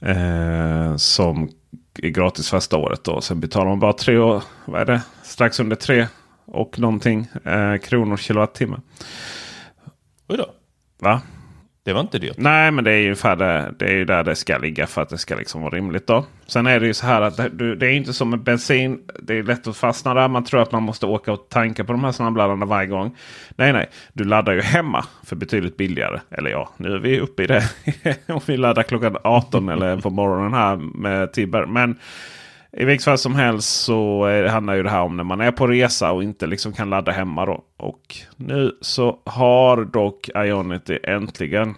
[0.00, 1.48] Eh, som
[2.02, 3.04] är gratis första året.
[3.04, 3.20] Då.
[3.20, 5.02] Sen betalar man bara tre år, vad är det?
[5.22, 6.06] strax under tre
[6.44, 8.80] och någonting eh, kronor kilowattimme.
[10.28, 10.46] Oj då.
[11.02, 11.20] Va?
[11.82, 12.34] Det var inte dyrt.
[12.38, 15.08] Nej, men det är ju det, det är ju där det ska ligga för att
[15.08, 16.06] det ska liksom vara rimligt.
[16.06, 16.24] då.
[16.46, 19.00] Sen är det ju så här att det, det är inte som med bensin.
[19.22, 20.28] Det är lätt att fastna där.
[20.28, 23.16] Man tror att man måste åka och tanka på de här snabbladdarna varje gång.
[23.56, 23.90] Nej, nej.
[24.12, 26.20] Du laddar ju hemma för betydligt billigare.
[26.30, 27.62] Eller ja, nu är vi uppe i det.
[28.26, 31.66] Om vi laddar klockan 18 eller på morgonen här med Tibber.
[31.66, 31.98] Men
[32.72, 35.66] i vilket fall som helst så handlar ju det här om när man är på
[35.66, 37.46] resa och inte liksom kan ladda hemma.
[37.46, 37.64] Då.
[37.76, 41.74] Och nu så har dock Ionity äntligen,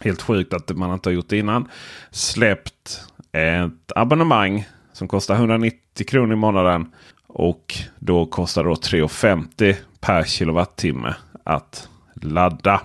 [0.00, 1.68] helt sjukt att man inte har gjort det innan,
[2.10, 6.92] släppt ett abonnemang som kostar 190 kronor i månaden.
[7.26, 11.88] Och då kostar det 3,50 per kilowattimme att
[12.22, 12.80] ladda.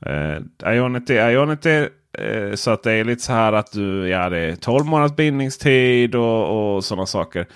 [0.00, 1.88] Eh, Ionity, Ionity
[2.20, 5.16] Eh, så att det är lite så här att du, ja det är 12 månaders
[5.16, 7.46] bindningstid och, och sådana saker.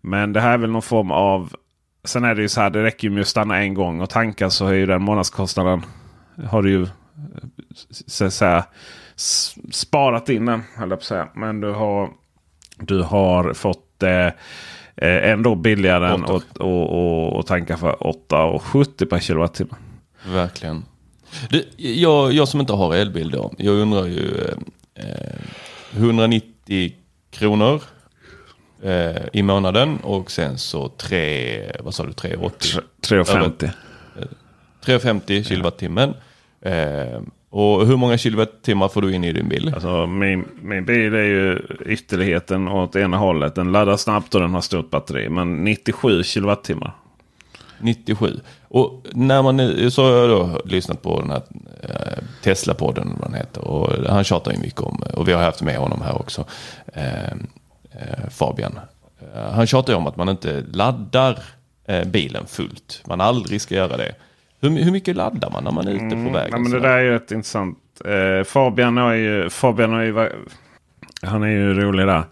[0.00, 1.52] Men det här är väl någon form av...
[2.04, 4.10] Sen är det ju så här, det räcker ju med att stanna en gång och
[4.10, 5.82] tanka så är ju den månadskostnaden...
[6.48, 6.86] Har du ju
[8.06, 8.64] så att säga,
[9.70, 11.28] sparat in den, på säga.
[11.34, 12.10] Men du har,
[12.78, 14.30] du har fått eh,
[15.02, 19.74] ändå billigare än att tanka för 8,70 per kilowattimme.
[20.26, 20.84] Verkligen.
[21.50, 24.46] Du, jag, jag som inte har elbil då, jag undrar ju
[24.94, 26.92] eh, 190
[27.30, 27.82] kronor
[28.82, 32.80] eh, i månaden och sen så 3, vad sa du, 380?
[33.00, 33.70] 350.
[34.84, 36.14] 350 kilowattimmen.
[36.60, 39.70] Eh, och hur många kilowattimmar får du in i din bil?
[39.74, 43.54] Alltså, min, min bil är ju ytterligheten åt ena hållet.
[43.54, 45.28] Den laddar snabbt och den har stort batteri.
[45.28, 46.92] Men 97 kilowattimmar.
[47.80, 48.40] 97.
[48.68, 51.42] Och när man nu, så har jag då lyssnat på den här
[51.82, 53.64] eh, Tesla-podden, vad den heter.
[53.64, 56.44] Och han tjatar ju mycket om, och vi har haft med honom här också,
[56.94, 57.32] eh,
[57.90, 58.78] eh, Fabian.
[59.34, 61.38] Eh, han tjatar ju om att man inte laddar
[62.06, 63.02] bilen fullt.
[63.06, 64.14] Man aldrig ska göra det.
[64.60, 66.50] Hur, hur mycket laddar man när man är ute på mm, vägen?
[66.52, 67.78] Ja, men det där är ju rätt intressant.
[68.44, 70.28] Fabian har ju, Fabian har ju,
[71.22, 72.24] han är ju rolig där.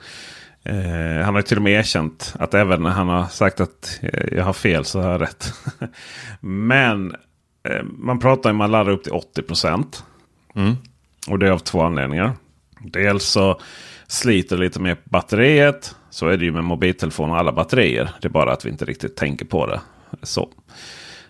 [0.69, 4.01] Eh, han har till och med erkänt att även när han har sagt att
[4.33, 5.53] jag har fel så har jag rätt.
[6.41, 7.17] Men
[7.69, 10.05] eh, man pratar om att man laddar upp till 80 procent.
[10.55, 10.75] Mm.
[11.29, 12.33] Och det är av två anledningar.
[12.81, 13.61] Dels så
[14.07, 15.97] sliter lite mer på batteriet.
[16.11, 18.11] Så är det ju med mobiltelefon och alla batterier.
[18.21, 19.81] Det är bara att vi inte riktigt tänker på det.
[20.23, 20.49] Så.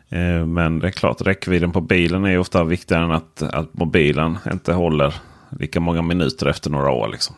[0.09, 4.39] Eh, men det är klart, räckvidden på bilen är ofta viktigare än att, att mobilen
[4.53, 5.15] inte håller
[5.51, 7.09] lika många minuter efter några år.
[7.09, 7.37] Liksom.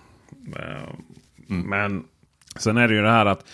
[1.51, 1.69] Mm.
[1.69, 2.05] Men
[2.57, 3.45] sen är det ju det här att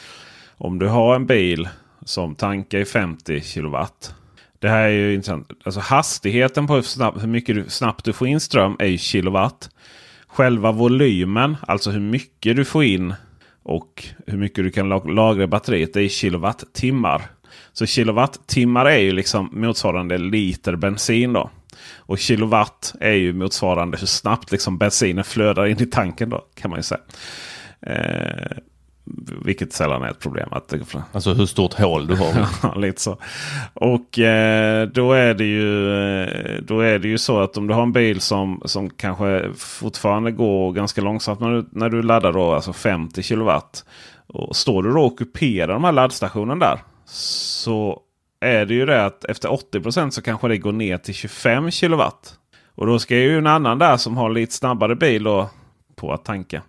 [0.57, 1.69] om du har en bil
[2.05, 4.15] som tankar i 50 kilowatt.
[4.59, 5.51] Det här är ju intressant.
[5.65, 8.99] Alltså hastigheten på hur, snabb, hur mycket du, snabbt du får in ström är ju
[8.99, 9.71] kilowatt.
[10.27, 13.15] Själva volymen, alltså hur mycket du får in
[13.63, 17.23] och hur mycket du kan lagra i batteriet, det är kilowattimmar.
[17.73, 21.33] Så kilowattimmar är ju liksom motsvarande liter bensin.
[21.33, 21.51] då.
[21.97, 26.29] Och kilowatt är ju motsvarande hur snabbt liksom bensinen flödar in i tanken.
[26.29, 27.01] då kan man ju säga.
[27.87, 28.57] Eh,
[29.45, 30.49] vilket sällan är ett problem.
[30.53, 30.75] Att
[31.13, 32.47] alltså hur stort hål du har.
[32.63, 33.19] ja, lite så.
[33.75, 35.93] Och eh, då, är det ju,
[36.23, 39.51] eh, då är det ju så att om du har en bil som, som kanske
[39.57, 43.85] fortfarande går ganska långsamt när du, när du laddar då, alltså 50 kilowatt.
[44.27, 46.79] Och står du då och ockuperar de här laddstationerna där.
[47.07, 48.01] Så
[48.41, 52.35] är det ju det att efter 80% så kanske det går ner till 25 kilowatt.
[52.75, 55.51] Och då ska ju en annan där som har lite snabbare bil då
[55.97, 56.63] på att tanka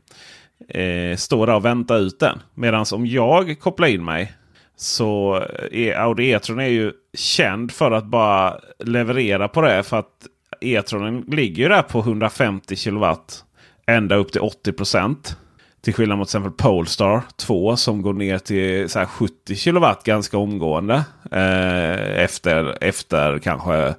[0.68, 2.40] eh, stå där och vänta ut den.
[2.54, 4.34] Medan om jag kopplar in mig
[4.78, 5.36] så
[5.72, 9.84] eh, är Audi E-tron är ju känd för att bara leverera på det.
[9.84, 10.28] För att
[10.62, 13.44] E-tronen ligger där på 150 kilowatt
[13.88, 15.38] ända upp till 80 procent.
[15.82, 20.38] Till skillnad mot till exempel Polestar 2 som går ner till så 70 kilowatt ganska
[20.38, 21.04] omgående.
[21.32, 23.94] Eh, efter, efter kanske eh,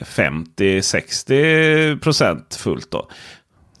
[0.00, 2.90] 50-60 procent fullt.
[2.90, 3.08] Då.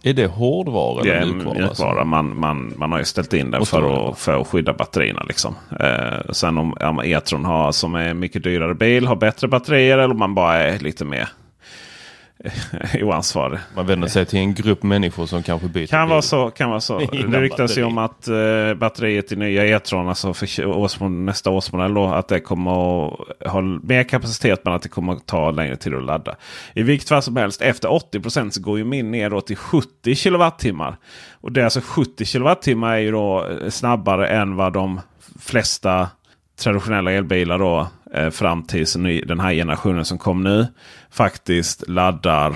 [0.02, 1.58] Är det hårdvara eller mjukvara?
[1.58, 2.04] mjukvara.
[2.04, 5.22] Man, man, man har ju ställt in den för att, för att skydda batterierna.
[5.22, 5.54] Liksom.
[5.80, 10.10] Eh, sen om, om E-tron har, som är mycket dyrare bil har bättre batterier eller
[10.14, 11.28] om man bara är lite mer
[13.02, 13.58] oansvarig.
[13.74, 16.50] Man vänder sig till en grupp människor som kanske byter Kan vara så.
[16.50, 16.98] Kan vara så.
[17.28, 21.94] det ryktas ju om att eh, batteriet i nya E-tron, alltså för årsmodell, nästa årsmodell,
[21.94, 25.76] då, att det kommer att ha mer kapacitet men att det kommer att ta längre
[25.76, 26.36] tid att ladda.
[26.74, 30.14] I vilket fall som helst, efter 80 så går ju min ner då till 70
[30.14, 30.96] kilowattimmar.
[31.40, 35.00] Och det är alltså 70 kilowattimmar är ju då eh, snabbare än vad de
[35.40, 36.08] flesta
[36.60, 38.92] traditionella elbilar då eh, fram tills
[39.26, 40.66] den här generationen som kom nu
[41.10, 42.50] faktiskt laddar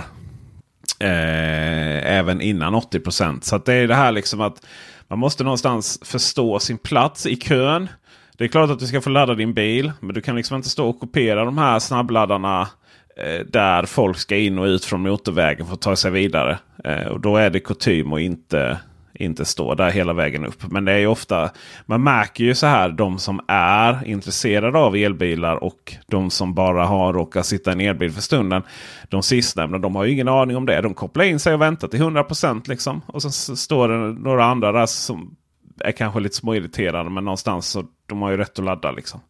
[1.00, 4.66] eh, även innan 80% Så att det är det här liksom att
[5.08, 7.88] man måste någonstans förstå sin plats i kön.
[8.36, 10.68] Det är klart att du ska få ladda din bil, men du kan liksom inte
[10.68, 12.68] stå och kopiera de här snabbladdarna
[13.16, 16.58] eh, där folk ska in och ut från motorvägen för att ta sig vidare.
[16.84, 18.78] Eh, och då är det kutym och inte
[19.14, 20.70] inte stå där hela vägen upp.
[20.70, 21.50] Men det är ju ofta,
[21.87, 26.87] man märker ju så här de som är intresserade av elbilar och de som bara
[26.87, 28.62] har råkat sitta i en elbil för stunden.
[29.09, 30.81] De sistnämnda, de har ju ingen aning om det.
[30.81, 33.00] De kopplar in sig och väntar till 100% liksom.
[33.07, 35.37] Och så står det några andra där som
[35.81, 37.11] är kanske lite småirriterade.
[37.11, 39.20] Men någonstans så de har ju rätt att ladda liksom.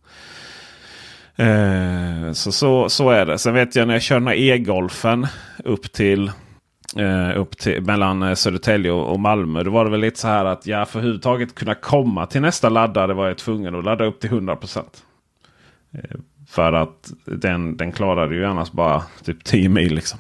[1.37, 3.39] Eh, så, så, så är det.
[3.39, 5.27] Sen vet jag när jag kör den här e-golfen
[5.65, 6.31] upp till
[6.99, 9.63] eh, upp till, mellan eh, Södertälje och, och Malmö.
[9.63, 12.69] Då var det väl lite så här att ja, för överhuvudtaget kunna komma till nästa
[12.69, 14.57] laddare var jag tvungen att ladda upp till 100
[15.93, 16.01] Eh,
[16.49, 19.95] för att den, den klarade ju annars bara typ 10 mil.
[19.95, 20.19] Liksom.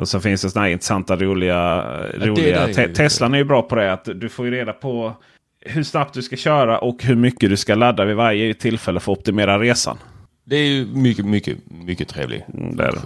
[0.00, 1.84] Och så finns det sådana här intressanta roliga...
[2.14, 3.92] roliga ju- Te- Teslan är ju bra på det.
[3.92, 5.12] att Du får ju reda på
[5.60, 9.12] hur snabbt du ska köra och hur mycket du ska ladda vid varje tillfälle för
[9.12, 9.98] att optimera resan.
[10.44, 12.98] Det är ju mycket, mycket, mycket trevlig Mm, det är det.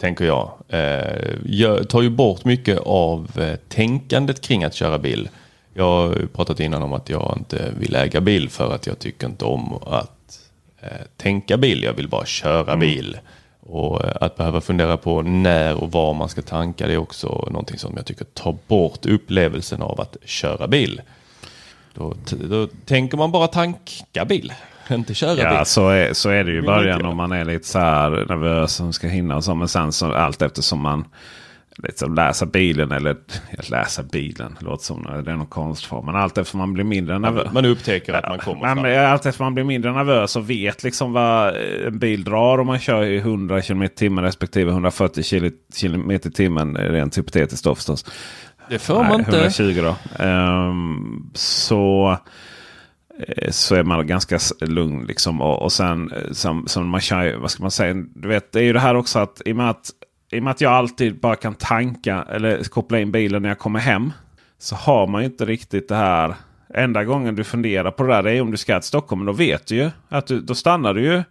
[0.00, 0.52] Tänker jag.
[0.68, 5.28] Eh, jag tar ju bort mycket av eh, tänkandet kring att köra bil.
[5.74, 9.26] Jag har pratat innan om att jag inte vill äga bil för att jag tycker
[9.26, 10.40] inte om att
[10.80, 11.82] eh, tänka bil.
[11.82, 12.80] Jag vill bara köra Mm.
[12.80, 13.18] bil.
[13.60, 17.28] Och eh, att behöva fundera på när och var man ska tanka det är också
[17.50, 21.00] någonting som jag tycker tar bort upplevelsen av att köra bil.
[21.94, 24.52] Då, då tänker man bara tanka bil,
[24.94, 25.44] inte köra bil.
[25.44, 28.10] Ja, så är, så är det ju i början om man är lite så här
[28.10, 29.54] nervös som ska hinna och så.
[29.54, 31.04] Men sen så allt eftersom man
[31.82, 33.16] liksom läser bilen eller
[33.70, 34.56] läsa bilen.
[34.60, 36.06] Låter som det är någon konstform.
[36.06, 37.52] Men allt eftersom man blir mindre nervös.
[37.52, 39.12] Man upptäcker att man kommer fram.
[39.12, 42.78] allt eftersom man blir mindre nervös och vet liksom vad en bil drar om man
[42.78, 45.22] kör i 100 km timmen respektive 140
[45.80, 46.76] km timmen.
[46.76, 48.04] Rent hypotetiskt då förstås.
[48.68, 49.36] Det får man inte.
[49.36, 50.24] 120 då.
[50.24, 52.16] Ehm, så,
[53.18, 55.06] Eh, så är man ganska lugn.
[55.06, 55.40] Liksom.
[55.40, 57.94] Och, och sen eh, som, som man kör, vad ska man säga?
[58.14, 59.90] Du vet, det är ju det här också att i och med att,
[60.32, 63.58] i och med att jag alltid bara kan tanka eller koppla in bilen när jag
[63.58, 64.12] kommer hem.
[64.58, 66.34] Så har man ju inte riktigt det här.
[66.74, 69.24] Enda gången du funderar på det där är om du ska till Stockholm.
[69.24, 71.22] Men då vet du ju att du, då stannar du ju.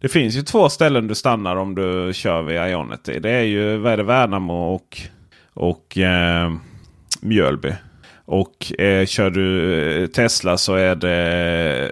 [0.00, 3.18] Det finns ju två ställen du stannar om du kör via Ionity.
[3.18, 4.98] Det är ju vad är det, Värnamo och,
[5.54, 6.52] och eh,
[7.20, 7.72] Mjölby.
[8.24, 11.16] Och eh, kör du eh, Tesla så är det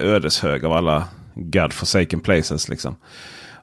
[0.01, 2.69] Ödeshög av alla God forsaken places.
[2.69, 2.97] Liksom.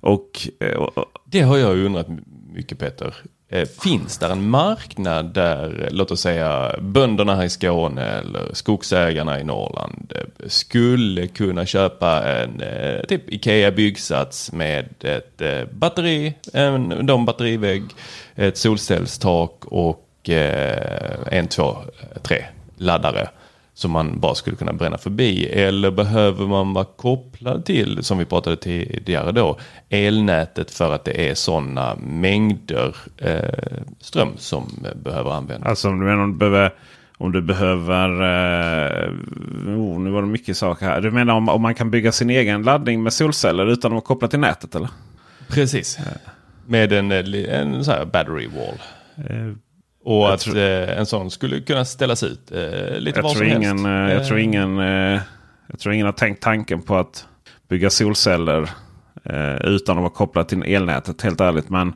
[0.01, 2.07] Och, eh, och, Det har jag undrat
[2.53, 3.15] mycket Peter.
[3.51, 9.39] Eh, finns där en marknad där, låt oss säga bönderna här i Skåne eller skogsägarna
[9.39, 12.63] i Norrland eh, skulle kunna köpa en
[13.07, 17.83] typ Ikea byggsats med ett batteri, en de batterivägg,
[18.35, 21.77] ett solcellstak och en, två,
[22.21, 22.45] tre
[22.79, 23.29] laddare
[23.79, 25.45] som man bara skulle kunna bränna förbi?
[25.45, 29.57] Eller behöver man vara kopplad till, som vi pratade tidigare då,
[29.89, 35.69] elnätet för att det är sådana mängder eh, ström som eh, behöver användas?
[35.69, 36.73] Alltså om du menar om du behöver...
[37.21, 38.09] Om du behöver...
[38.09, 39.09] Eh,
[39.67, 41.01] oh, nu var det mycket saker här.
[41.01, 44.01] Du menar om, om man kan bygga sin egen laddning med solceller utan att vara
[44.01, 44.89] kopplad till nätet eller?
[45.47, 45.99] Precis.
[46.65, 48.79] Med en, eh, en så battery wall.
[50.09, 53.33] Och Jag att tror- eh, en sån skulle kunna ställas ut eh, lite jag, var
[53.33, 53.85] tror som ingen, helst.
[53.85, 54.77] eh, jag, tror ingen,
[55.67, 57.25] jag tror ingen har tänkt tanken på att
[57.69, 58.69] bygga solceller
[59.63, 61.21] utan att vara kopplad till elnätet.
[61.21, 61.69] Helt ärligt.
[61.69, 61.93] Men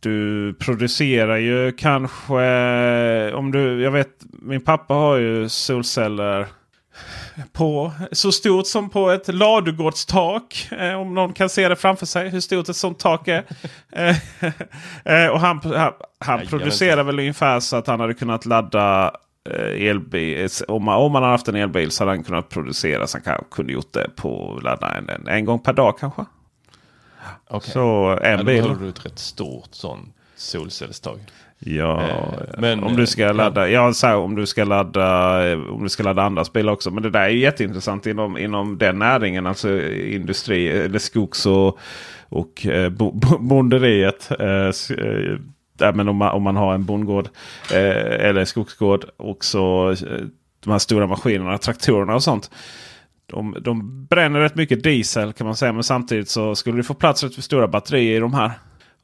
[0.00, 3.32] du producerar ju kanske...
[3.34, 4.08] Om du, jag vet,
[4.42, 6.46] min pappa har ju solceller
[7.52, 10.68] på så stort som på ett ladugårdstak.
[10.78, 13.44] Eh, om någon kan se det framför sig hur stort ett sånt tak är.
[15.04, 18.46] Eh, eh, och han, han, han Nej, producerar väl ungefär så att han hade kunnat
[18.46, 19.12] ladda
[19.50, 20.48] eh, elbil.
[20.68, 23.06] Om man, om man hade haft en elbil så hade han kunnat producera.
[23.06, 26.24] Så han kunde gjort det på ladda en, en, en gång per dag kanske.
[27.50, 27.72] okej.
[27.72, 28.62] Så en Ja, då bil.
[28.62, 30.12] behöver du ett rätt stort sån.
[30.36, 31.20] solcellstag.
[31.66, 33.92] Ja, eh, men, om du ska ladda, ja.
[33.92, 36.90] så om du ska ladda, om du ska ladda andra bilar också.
[36.90, 41.78] Men det där är jätteintressant inom, inom den näringen, alltså industri eller skogs och,
[42.28, 42.90] och eh,
[43.40, 44.30] bonderiet.
[44.38, 47.28] Eh, eh, men om, man, om man har en bondgård
[47.72, 49.96] eh, eller skogsgård och så eh,
[50.64, 52.50] de här stora maskinerna, traktorerna och sånt.
[53.26, 55.72] De, de bränner rätt mycket diesel kan man säga.
[55.72, 58.50] Men samtidigt så skulle du få plats rätt för stora batterier i de här.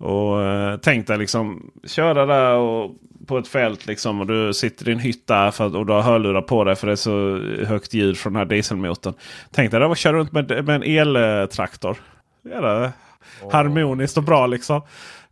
[0.01, 2.91] Och eh, tänk dig liksom köra där och
[3.27, 6.03] på ett fält liksom och du sitter i en hytt där för, och du har
[6.03, 9.15] hörlurar på dig för det är så högt ljud från den här dieselmotorn.
[9.51, 11.97] Tänk dig att köra runt med, med en eltraktor.
[12.43, 12.91] Ja,
[13.43, 13.53] oh.
[13.53, 14.83] Harmoniskt och bra liksom.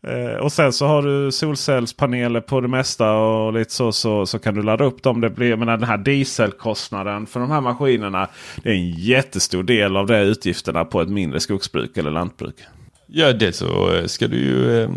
[0.02, 4.38] Eh, och sen så har du solcellspaneler på det mesta och lite så, så, så
[4.38, 5.20] kan du ladda upp dem.
[5.20, 8.28] Det blir, menar, den här dieselkostnaden för de här maskinerna.
[8.62, 12.57] Det är en jättestor del av de utgifterna på ett mindre skogsbruk eller lantbruk.
[13.11, 14.90] Ja, det så eh, ska du ju eh,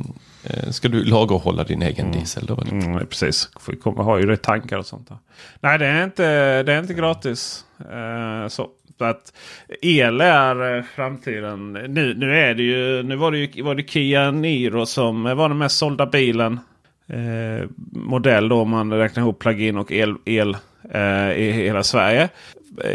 [0.43, 2.17] eh, ska du laga och hålla din egen mm.
[2.17, 2.45] diesel.
[2.45, 5.09] Då, mm, precis, får har ju det tankar och sånt.
[5.09, 5.17] Där.
[5.59, 7.65] Nej, det är inte, det är inte gratis.
[7.81, 8.69] Uh, så.
[8.97, 9.05] så.
[9.05, 9.33] att
[9.81, 11.73] el är framtiden.
[11.73, 15.49] Nu, nu, är det ju, nu var det ju var det Kia Niro som var
[15.49, 16.59] den mest sålda bilen.
[17.07, 20.57] Eh, modell då om man räknar ihop plug-in och el, el
[20.93, 22.29] eh, i hela Sverige.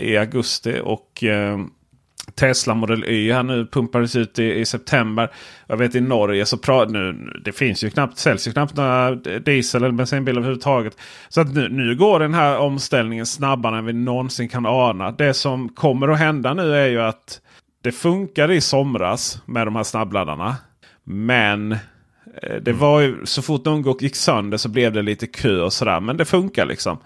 [0.00, 0.80] I augusti.
[0.84, 1.58] Och eh,
[2.40, 5.30] Tesla Model Y här nu pumpades ut i, i september.
[5.66, 9.14] Jag vet i Norge så pra, nu, det finns ju knappt, säljs ju knappt några
[9.14, 10.96] diesel eller bensinbilar överhuvudtaget.
[11.28, 15.10] Så att nu, nu går den här omställningen snabbare än vi någonsin kan ana.
[15.10, 17.40] Det som kommer att hända nu är ju att
[17.82, 20.56] det funkade i somras med de här snabbladdarna.
[21.04, 21.72] Men
[22.42, 25.72] eh, det var ju, så fort någon gick sönder så blev det lite kö och
[25.72, 26.00] sådär.
[26.00, 26.98] Men det funkar liksom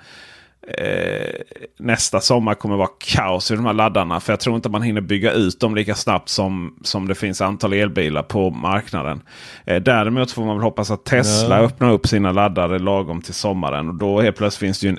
[0.69, 1.41] eh,
[1.79, 4.21] nästa sommar kommer vara kaos i de här laddarna.
[4.21, 7.41] För jag tror inte man hinner bygga ut dem lika snabbt som, som det finns
[7.41, 9.23] antal elbilar på marknaden.
[9.65, 11.65] Eh, däremot får man väl hoppas att Tesla ja.
[11.65, 13.89] öppnar upp sina laddare lagom till sommaren.
[13.89, 14.99] Och då helt plötsligt finns det ju en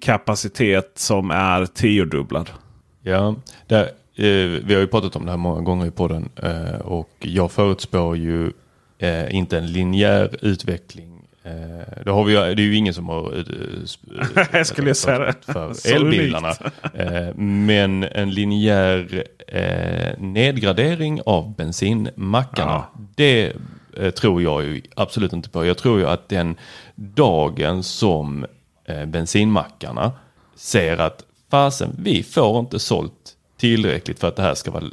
[0.00, 2.50] kapacitet som är tiodubblad.
[3.02, 3.34] Ja,
[3.66, 3.82] där,
[4.16, 6.28] eh, vi har ju pratat om det här många gånger i podden.
[6.42, 8.52] Eh, och jag förutspår ju
[8.98, 11.13] eh, inte en linjär utveckling
[12.04, 15.34] det, har vi, det är ju ingen som har eh, jag skulle säga det.
[15.52, 16.50] för elbilarna.
[16.94, 19.24] Eh, men en linjär
[20.18, 22.72] nedgradering av bensinmackarna.
[22.72, 23.00] Ja.
[23.16, 23.52] Det
[24.14, 25.64] tror jag ju absolut inte på.
[25.64, 26.56] Jag tror ju att den
[26.94, 28.46] dagen som
[29.06, 30.12] bensinmackarna
[30.56, 33.12] ser att fasen, vi får inte sålt
[33.56, 34.84] tillräckligt för att det här ska vara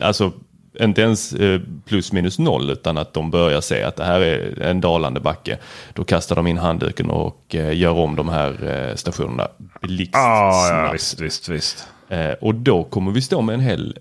[0.00, 0.32] Alltså
[0.80, 4.62] inte ens eh, plus minus noll utan att de börjar se att det här är
[4.62, 5.58] en dalande backe.
[5.92, 9.48] Då kastar de in handduken och eh, gör om de här eh, stationerna
[9.80, 10.54] blixtsnabbt.
[10.54, 11.88] Ah, ja, visst, visst, visst.
[12.40, 13.98] Och då kommer vi stå med en hel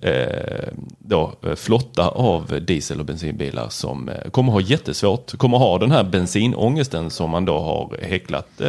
[0.99, 5.37] då, flotta av diesel och bensinbilar som kommer ha jättesvårt.
[5.37, 8.61] Kommer ha den här bensinångesten som man då har häcklat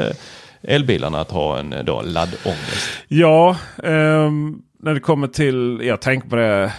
[0.63, 2.89] elbilarna att ha en då laddångest.
[3.09, 6.73] Ja, um, när det kommer till, jag tänker på det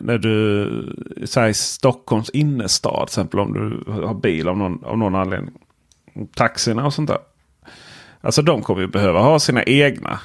[0.00, 5.14] när du säger Stockholms innerstad till exempel om du har bil av någon, av någon
[5.14, 5.54] anledning.
[6.34, 7.18] Taxierna och sånt där.
[8.20, 10.20] Alltså de kommer ju behöva ha sina egna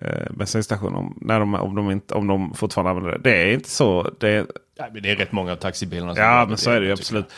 [0.00, 3.30] eh, bensinstationer om, när de, om, de inte, om de fortfarande använder det.
[3.30, 4.10] Det är inte så.
[4.20, 4.46] Det är,
[4.78, 6.14] ja, men det är rätt många av taxibilarna.
[6.14, 7.32] Som ja, men så är det ju absolut.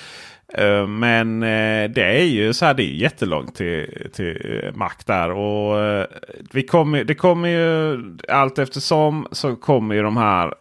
[0.59, 5.31] Uh, men uh, det är ju så här, det är jättelångt till, till Mac där.
[5.31, 6.05] Och uh,
[6.53, 10.55] vi kommer, det kommer ju allt eftersom så kommer ju de här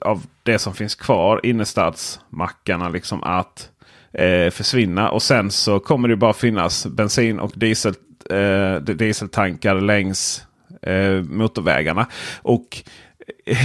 [0.00, 3.70] av det som finns kvar, innerstadsmackarna, liksom att
[4.12, 5.10] eh, försvinna.
[5.10, 7.94] Och sen så kommer det bara finnas bensin och diesel,
[8.30, 10.46] eh, dieseltankar längs
[10.82, 12.06] eh, motorvägarna.
[12.42, 12.82] Och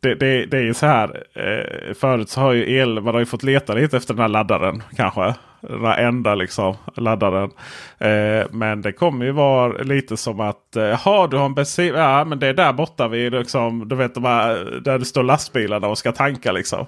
[0.00, 1.22] det, det, det, är ju så här.
[1.34, 4.28] Eh, förut så har ju el, man har ju fått leta lite efter den här
[4.28, 5.34] laddaren kanske.
[5.68, 7.50] Den enda liksom laddaren.
[7.98, 10.76] Eh, men det kommer ju vara lite som att.
[10.76, 11.94] Eh, jaha du har en bensin.
[11.94, 13.88] Ja men det är där borta vi liksom.
[13.88, 16.86] Du vet de här, där det står lastbilarna och ska tanka liksom.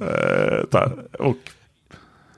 [0.00, 0.80] Eh,
[1.18, 1.36] och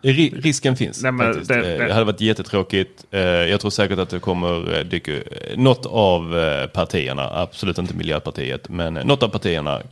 [0.02, 1.02] Risken finns.
[1.02, 3.04] Nej, det, det, det, hade varit jättetråkigt.
[3.10, 5.12] Eh, jag tror säkert att det kommer eh, dyka
[5.56, 9.82] något av eh, partierna, absolut inte Miljöpartiet, men något av partierna,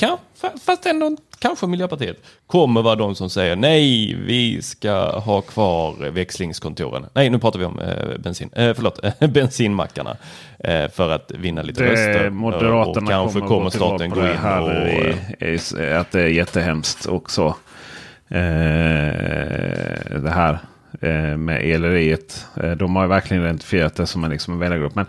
[0.66, 2.16] fast ändå kanske Miljöpartiet,
[2.46, 7.06] kommer vara de som säger nej, vi ska ha kvar växlingskontoren.
[7.12, 7.80] Nej, nu pratar vi om
[8.18, 9.00] bensin, förlåt,
[9.32, 10.16] bensinmackarna
[10.92, 12.30] för att vinna lite det, röster.
[12.30, 14.72] Moderaterna och kanske kommer, kommer staten gå in och...
[15.42, 17.42] I, i, att det är jättehemskt också.
[17.46, 17.54] Eh,
[20.20, 20.58] det här
[21.00, 22.46] eh, med eleriet.
[22.56, 24.94] Eh, de har verkligen identifierat det som en, liksom en väljargrupp.
[24.94, 25.06] Men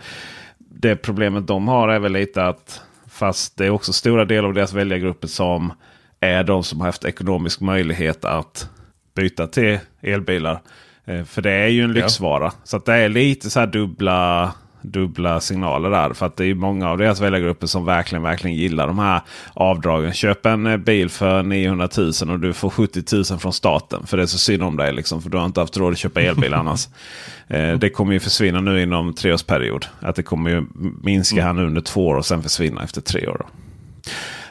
[0.58, 4.54] det problemet de har är väl lite att fast det är också stora delar av
[4.54, 5.72] deras väljargrupper som
[6.20, 8.70] är de som har haft ekonomisk möjlighet att
[9.14, 10.60] byta till elbilar.
[11.04, 12.44] Eh, för det är ju en lyxvara.
[12.44, 12.52] Ja.
[12.64, 14.52] Så det är lite så här dubbla
[14.90, 16.12] dubbla signaler där.
[16.12, 19.20] För att det är många av deras väljargrupper som verkligen, verkligen gillar de här
[19.54, 20.12] avdragen.
[20.12, 24.06] Köp en eh, bil för 900 000 och du får 70 000 från staten.
[24.06, 25.22] För det är så synd om dig liksom.
[25.22, 26.88] För du har inte haft råd att köpa elbil annars.
[27.50, 29.86] Eh, det kommer ju försvinna nu inom treårsperiod.
[30.00, 30.66] Att det kommer ju
[31.02, 33.36] minska här nu under två år och sen försvinna efter tre år.
[33.38, 33.46] Då.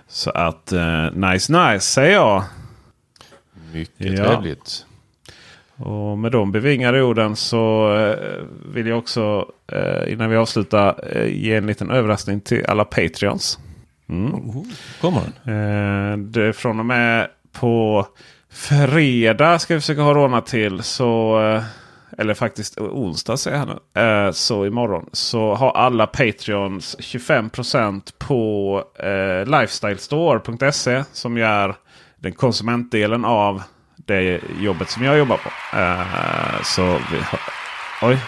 [0.08, 2.44] Så att eh, nice nice säger jag.
[3.74, 4.26] Mycket ja.
[4.26, 4.86] trevligt.
[5.78, 11.26] Och med de bevingade orden så eh, vill jag också eh, innan vi avslutar eh,
[11.26, 13.60] ge en liten överraskning till alla Patreons.
[14.10, 14.34] Mm.
[14.34, 14.64] Oh,
[15.02, 16.32] kommer den?
[16.32, 18.08] Det, från och med på
[18.50, 20.84] fredag ska vi försöka ha råna till.
[20.84, 21.38] Så,
[22.18, 24.34] eller faktiskt onsdag säger jag nu.
[24.34, 28.84] Så imorgon så har alla Patreons 25% på
[29.46, 31.76] lifestylestore.se som är
[32.16, 33.62] den konsumentdelen av
[34.08, 35.78] det jobbet som jag jobbar på.
[35.78, 36.82] Uh, så
[37.12, 37.40] vi har,
[38.02, 38.20] Oj.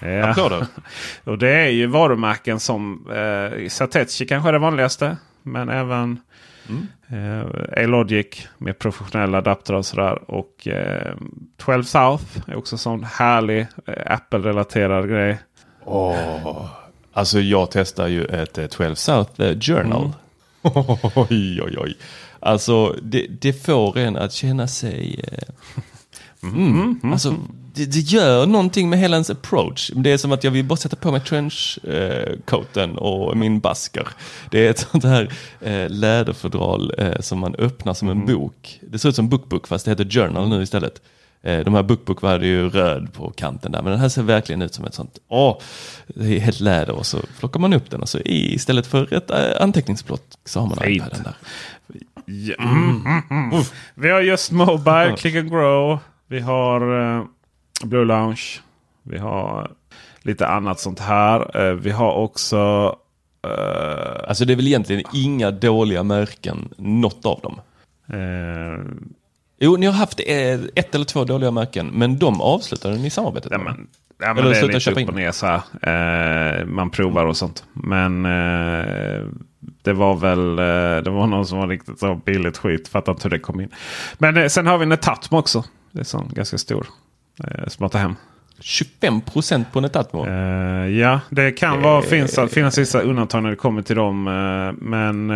[0.00, 0.28] Ja.
[0.30, 0.66] Applåder.
[1.24, 5.16] och det är ju varumärken som uh, Satetchi kanske är det vanligaste.
[5.42, 6.20] Men även
[6.68, 6.86] mm.
[7.12, 10.30] uh, A-Logic med professionella adapter och sådär.
[10.30, 11.14] Och uh,
[11.56, 13.66] 12 South är också en sån härlig
[14.06, 15.38] Apple-relaterad grej.
[15.84, 16.66] Oh.
[17.12, 20.02] Alltså jag testar ju ett 12 South Journal.
[20.02, 20.12] Mm.
[21.14, 21.96] oj, oj, oj.
[22.40, 25.24] Alltså det, det får en att känna sig...
[25.32, 25.38] Eh,
[26.48, 27.34] mm, mm, mm, alltså,
[27.74, 29.90] det, det, gör någonting med hela ens approach.
[29.94, 34.08] Det är som att jag vill bara sätta på mig trenchcoaten eh, och min basker.
[34.50, 38.34] Det är ett sånt här eh, läderfodral eh, som man öppnar som en mm.
[38.34, 38.80] bok.
[38.90, 41.00] Det ser ut som bookbook fast det heter journal nu istället.
[41.42, 44.62] Eh, de här Bookbook var ju röd på kanten där, men den här ser verkligen
[44.62, 45.58] ut som ett sånt, åh,
[46.06, 49.30] det är helt läder och så plockar man upp den och så istället för ett
[49.30, 51.34] äh, anteckningsblock så har man iPaden där.
[52.30, 52.54] Ja.
[52.58, 53.64] Mm, mm, mm.
[53.94, 55.98] Vi har just Mobile, Click and Grow.
[56.26, 57.24] Vi har uh,
[57.84, 58.42] Blue Lounge.
[59.02, 59.70] Vi har
[60.22, 61.56] lite annat sånt här.
[61.62, 62.96] Uh, vi har också...
[63.46, 67.60] Uh, alltså det är väl egentligen inga dåliga märken, något av dem.
[69.60, 73.58] Jo, ni har haft ett eller två dåliga märken, men de avslutade ni samarbetet ja,
[73.58, 76.64] men, ja, men Eller det är lite upp och ner så här.
[76.64, 77.64] man provar och sånt.
[77.72, 78.26] Men
[79.88, 82.88] det var väl eh, det var någon som var riktigt så billigt skit.
[82.88, 83.68] Fattar inte hur det kom in.
[84.18, 85.64] Men eh, sen har vi Netatmo också.
[85.92, 86.86] Det är sån ganska stor.
[87.44, 88.14] Eh, som man tar hem.
[88.60, 90.26] 25 procent på Netatmo?
[90.26, 94.26] Uh, ja, det kan uh, vara, finns, finnas vissa undantag när det kommer till dem.
[94.26, 95.28] Uh, men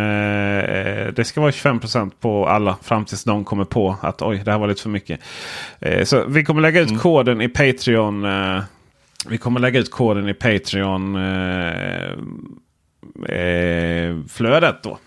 [1.13, 4.51] det ska vara 25 procent på alla fram tills någon kommer på att oj, det
[4.51, 5.19] här var lite för mycket.
[6.03, 6.99] så vi kommer lägga ut mm.
[6.99, 8.27] koden i Patreon.
[9.29, 11.17] vi kommer lägga ut koden i Patreon
[13.29, 14.97] eh, flödet då.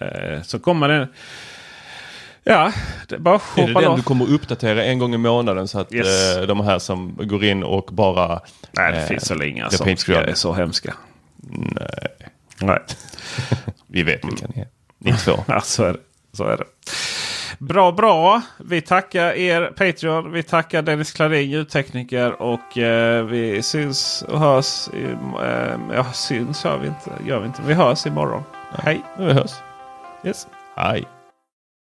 [0.00, 1.08] Eh, så kommer det.
[2.44, 2.72] Ja,
[3.08, 5.78] det är bara att Är det den du kommer uppdatera en gång i månaden så
[5.78, 6.36] att yes.
[6.36, 8.40] eh, de här som går in och bara...
[8.72, 10.94] Nej, det eh, finns väl inga som är så hemska.
[11.36, 12.08] Nej.
[12.60, 12.78] Nej.
[13.86, 14.68] Vi vet vilka ni är.
[14.98, 15.32] Ni två.
[15.48, 15.98] ja, så är det.
[16.32, 16.64] Så är det.
[17.62, 18.42] Bra, bra.
[18.58, 20.32] Vi tackar er Patreon.
[20.32, 22.42] Vi tackar Dennis Klarin, ljudtekniker.
[22.42, 24.88] Och eh, vi syns och hörs.
[24.88, 25.04] I,
[25.42, 27.10] eh, ja, syns gör vi inte.
[27.26, 27.62] Gör vi inte.
[27.66, 28.42] Vi hörs imorgon.
[28.52, 28.80] Ja.
[28.82, 29.02] Hej!
[29.18, 29.52] Vi hörs.
[30.24, 30.46] Yes.
[30.76, 31.04] Hej.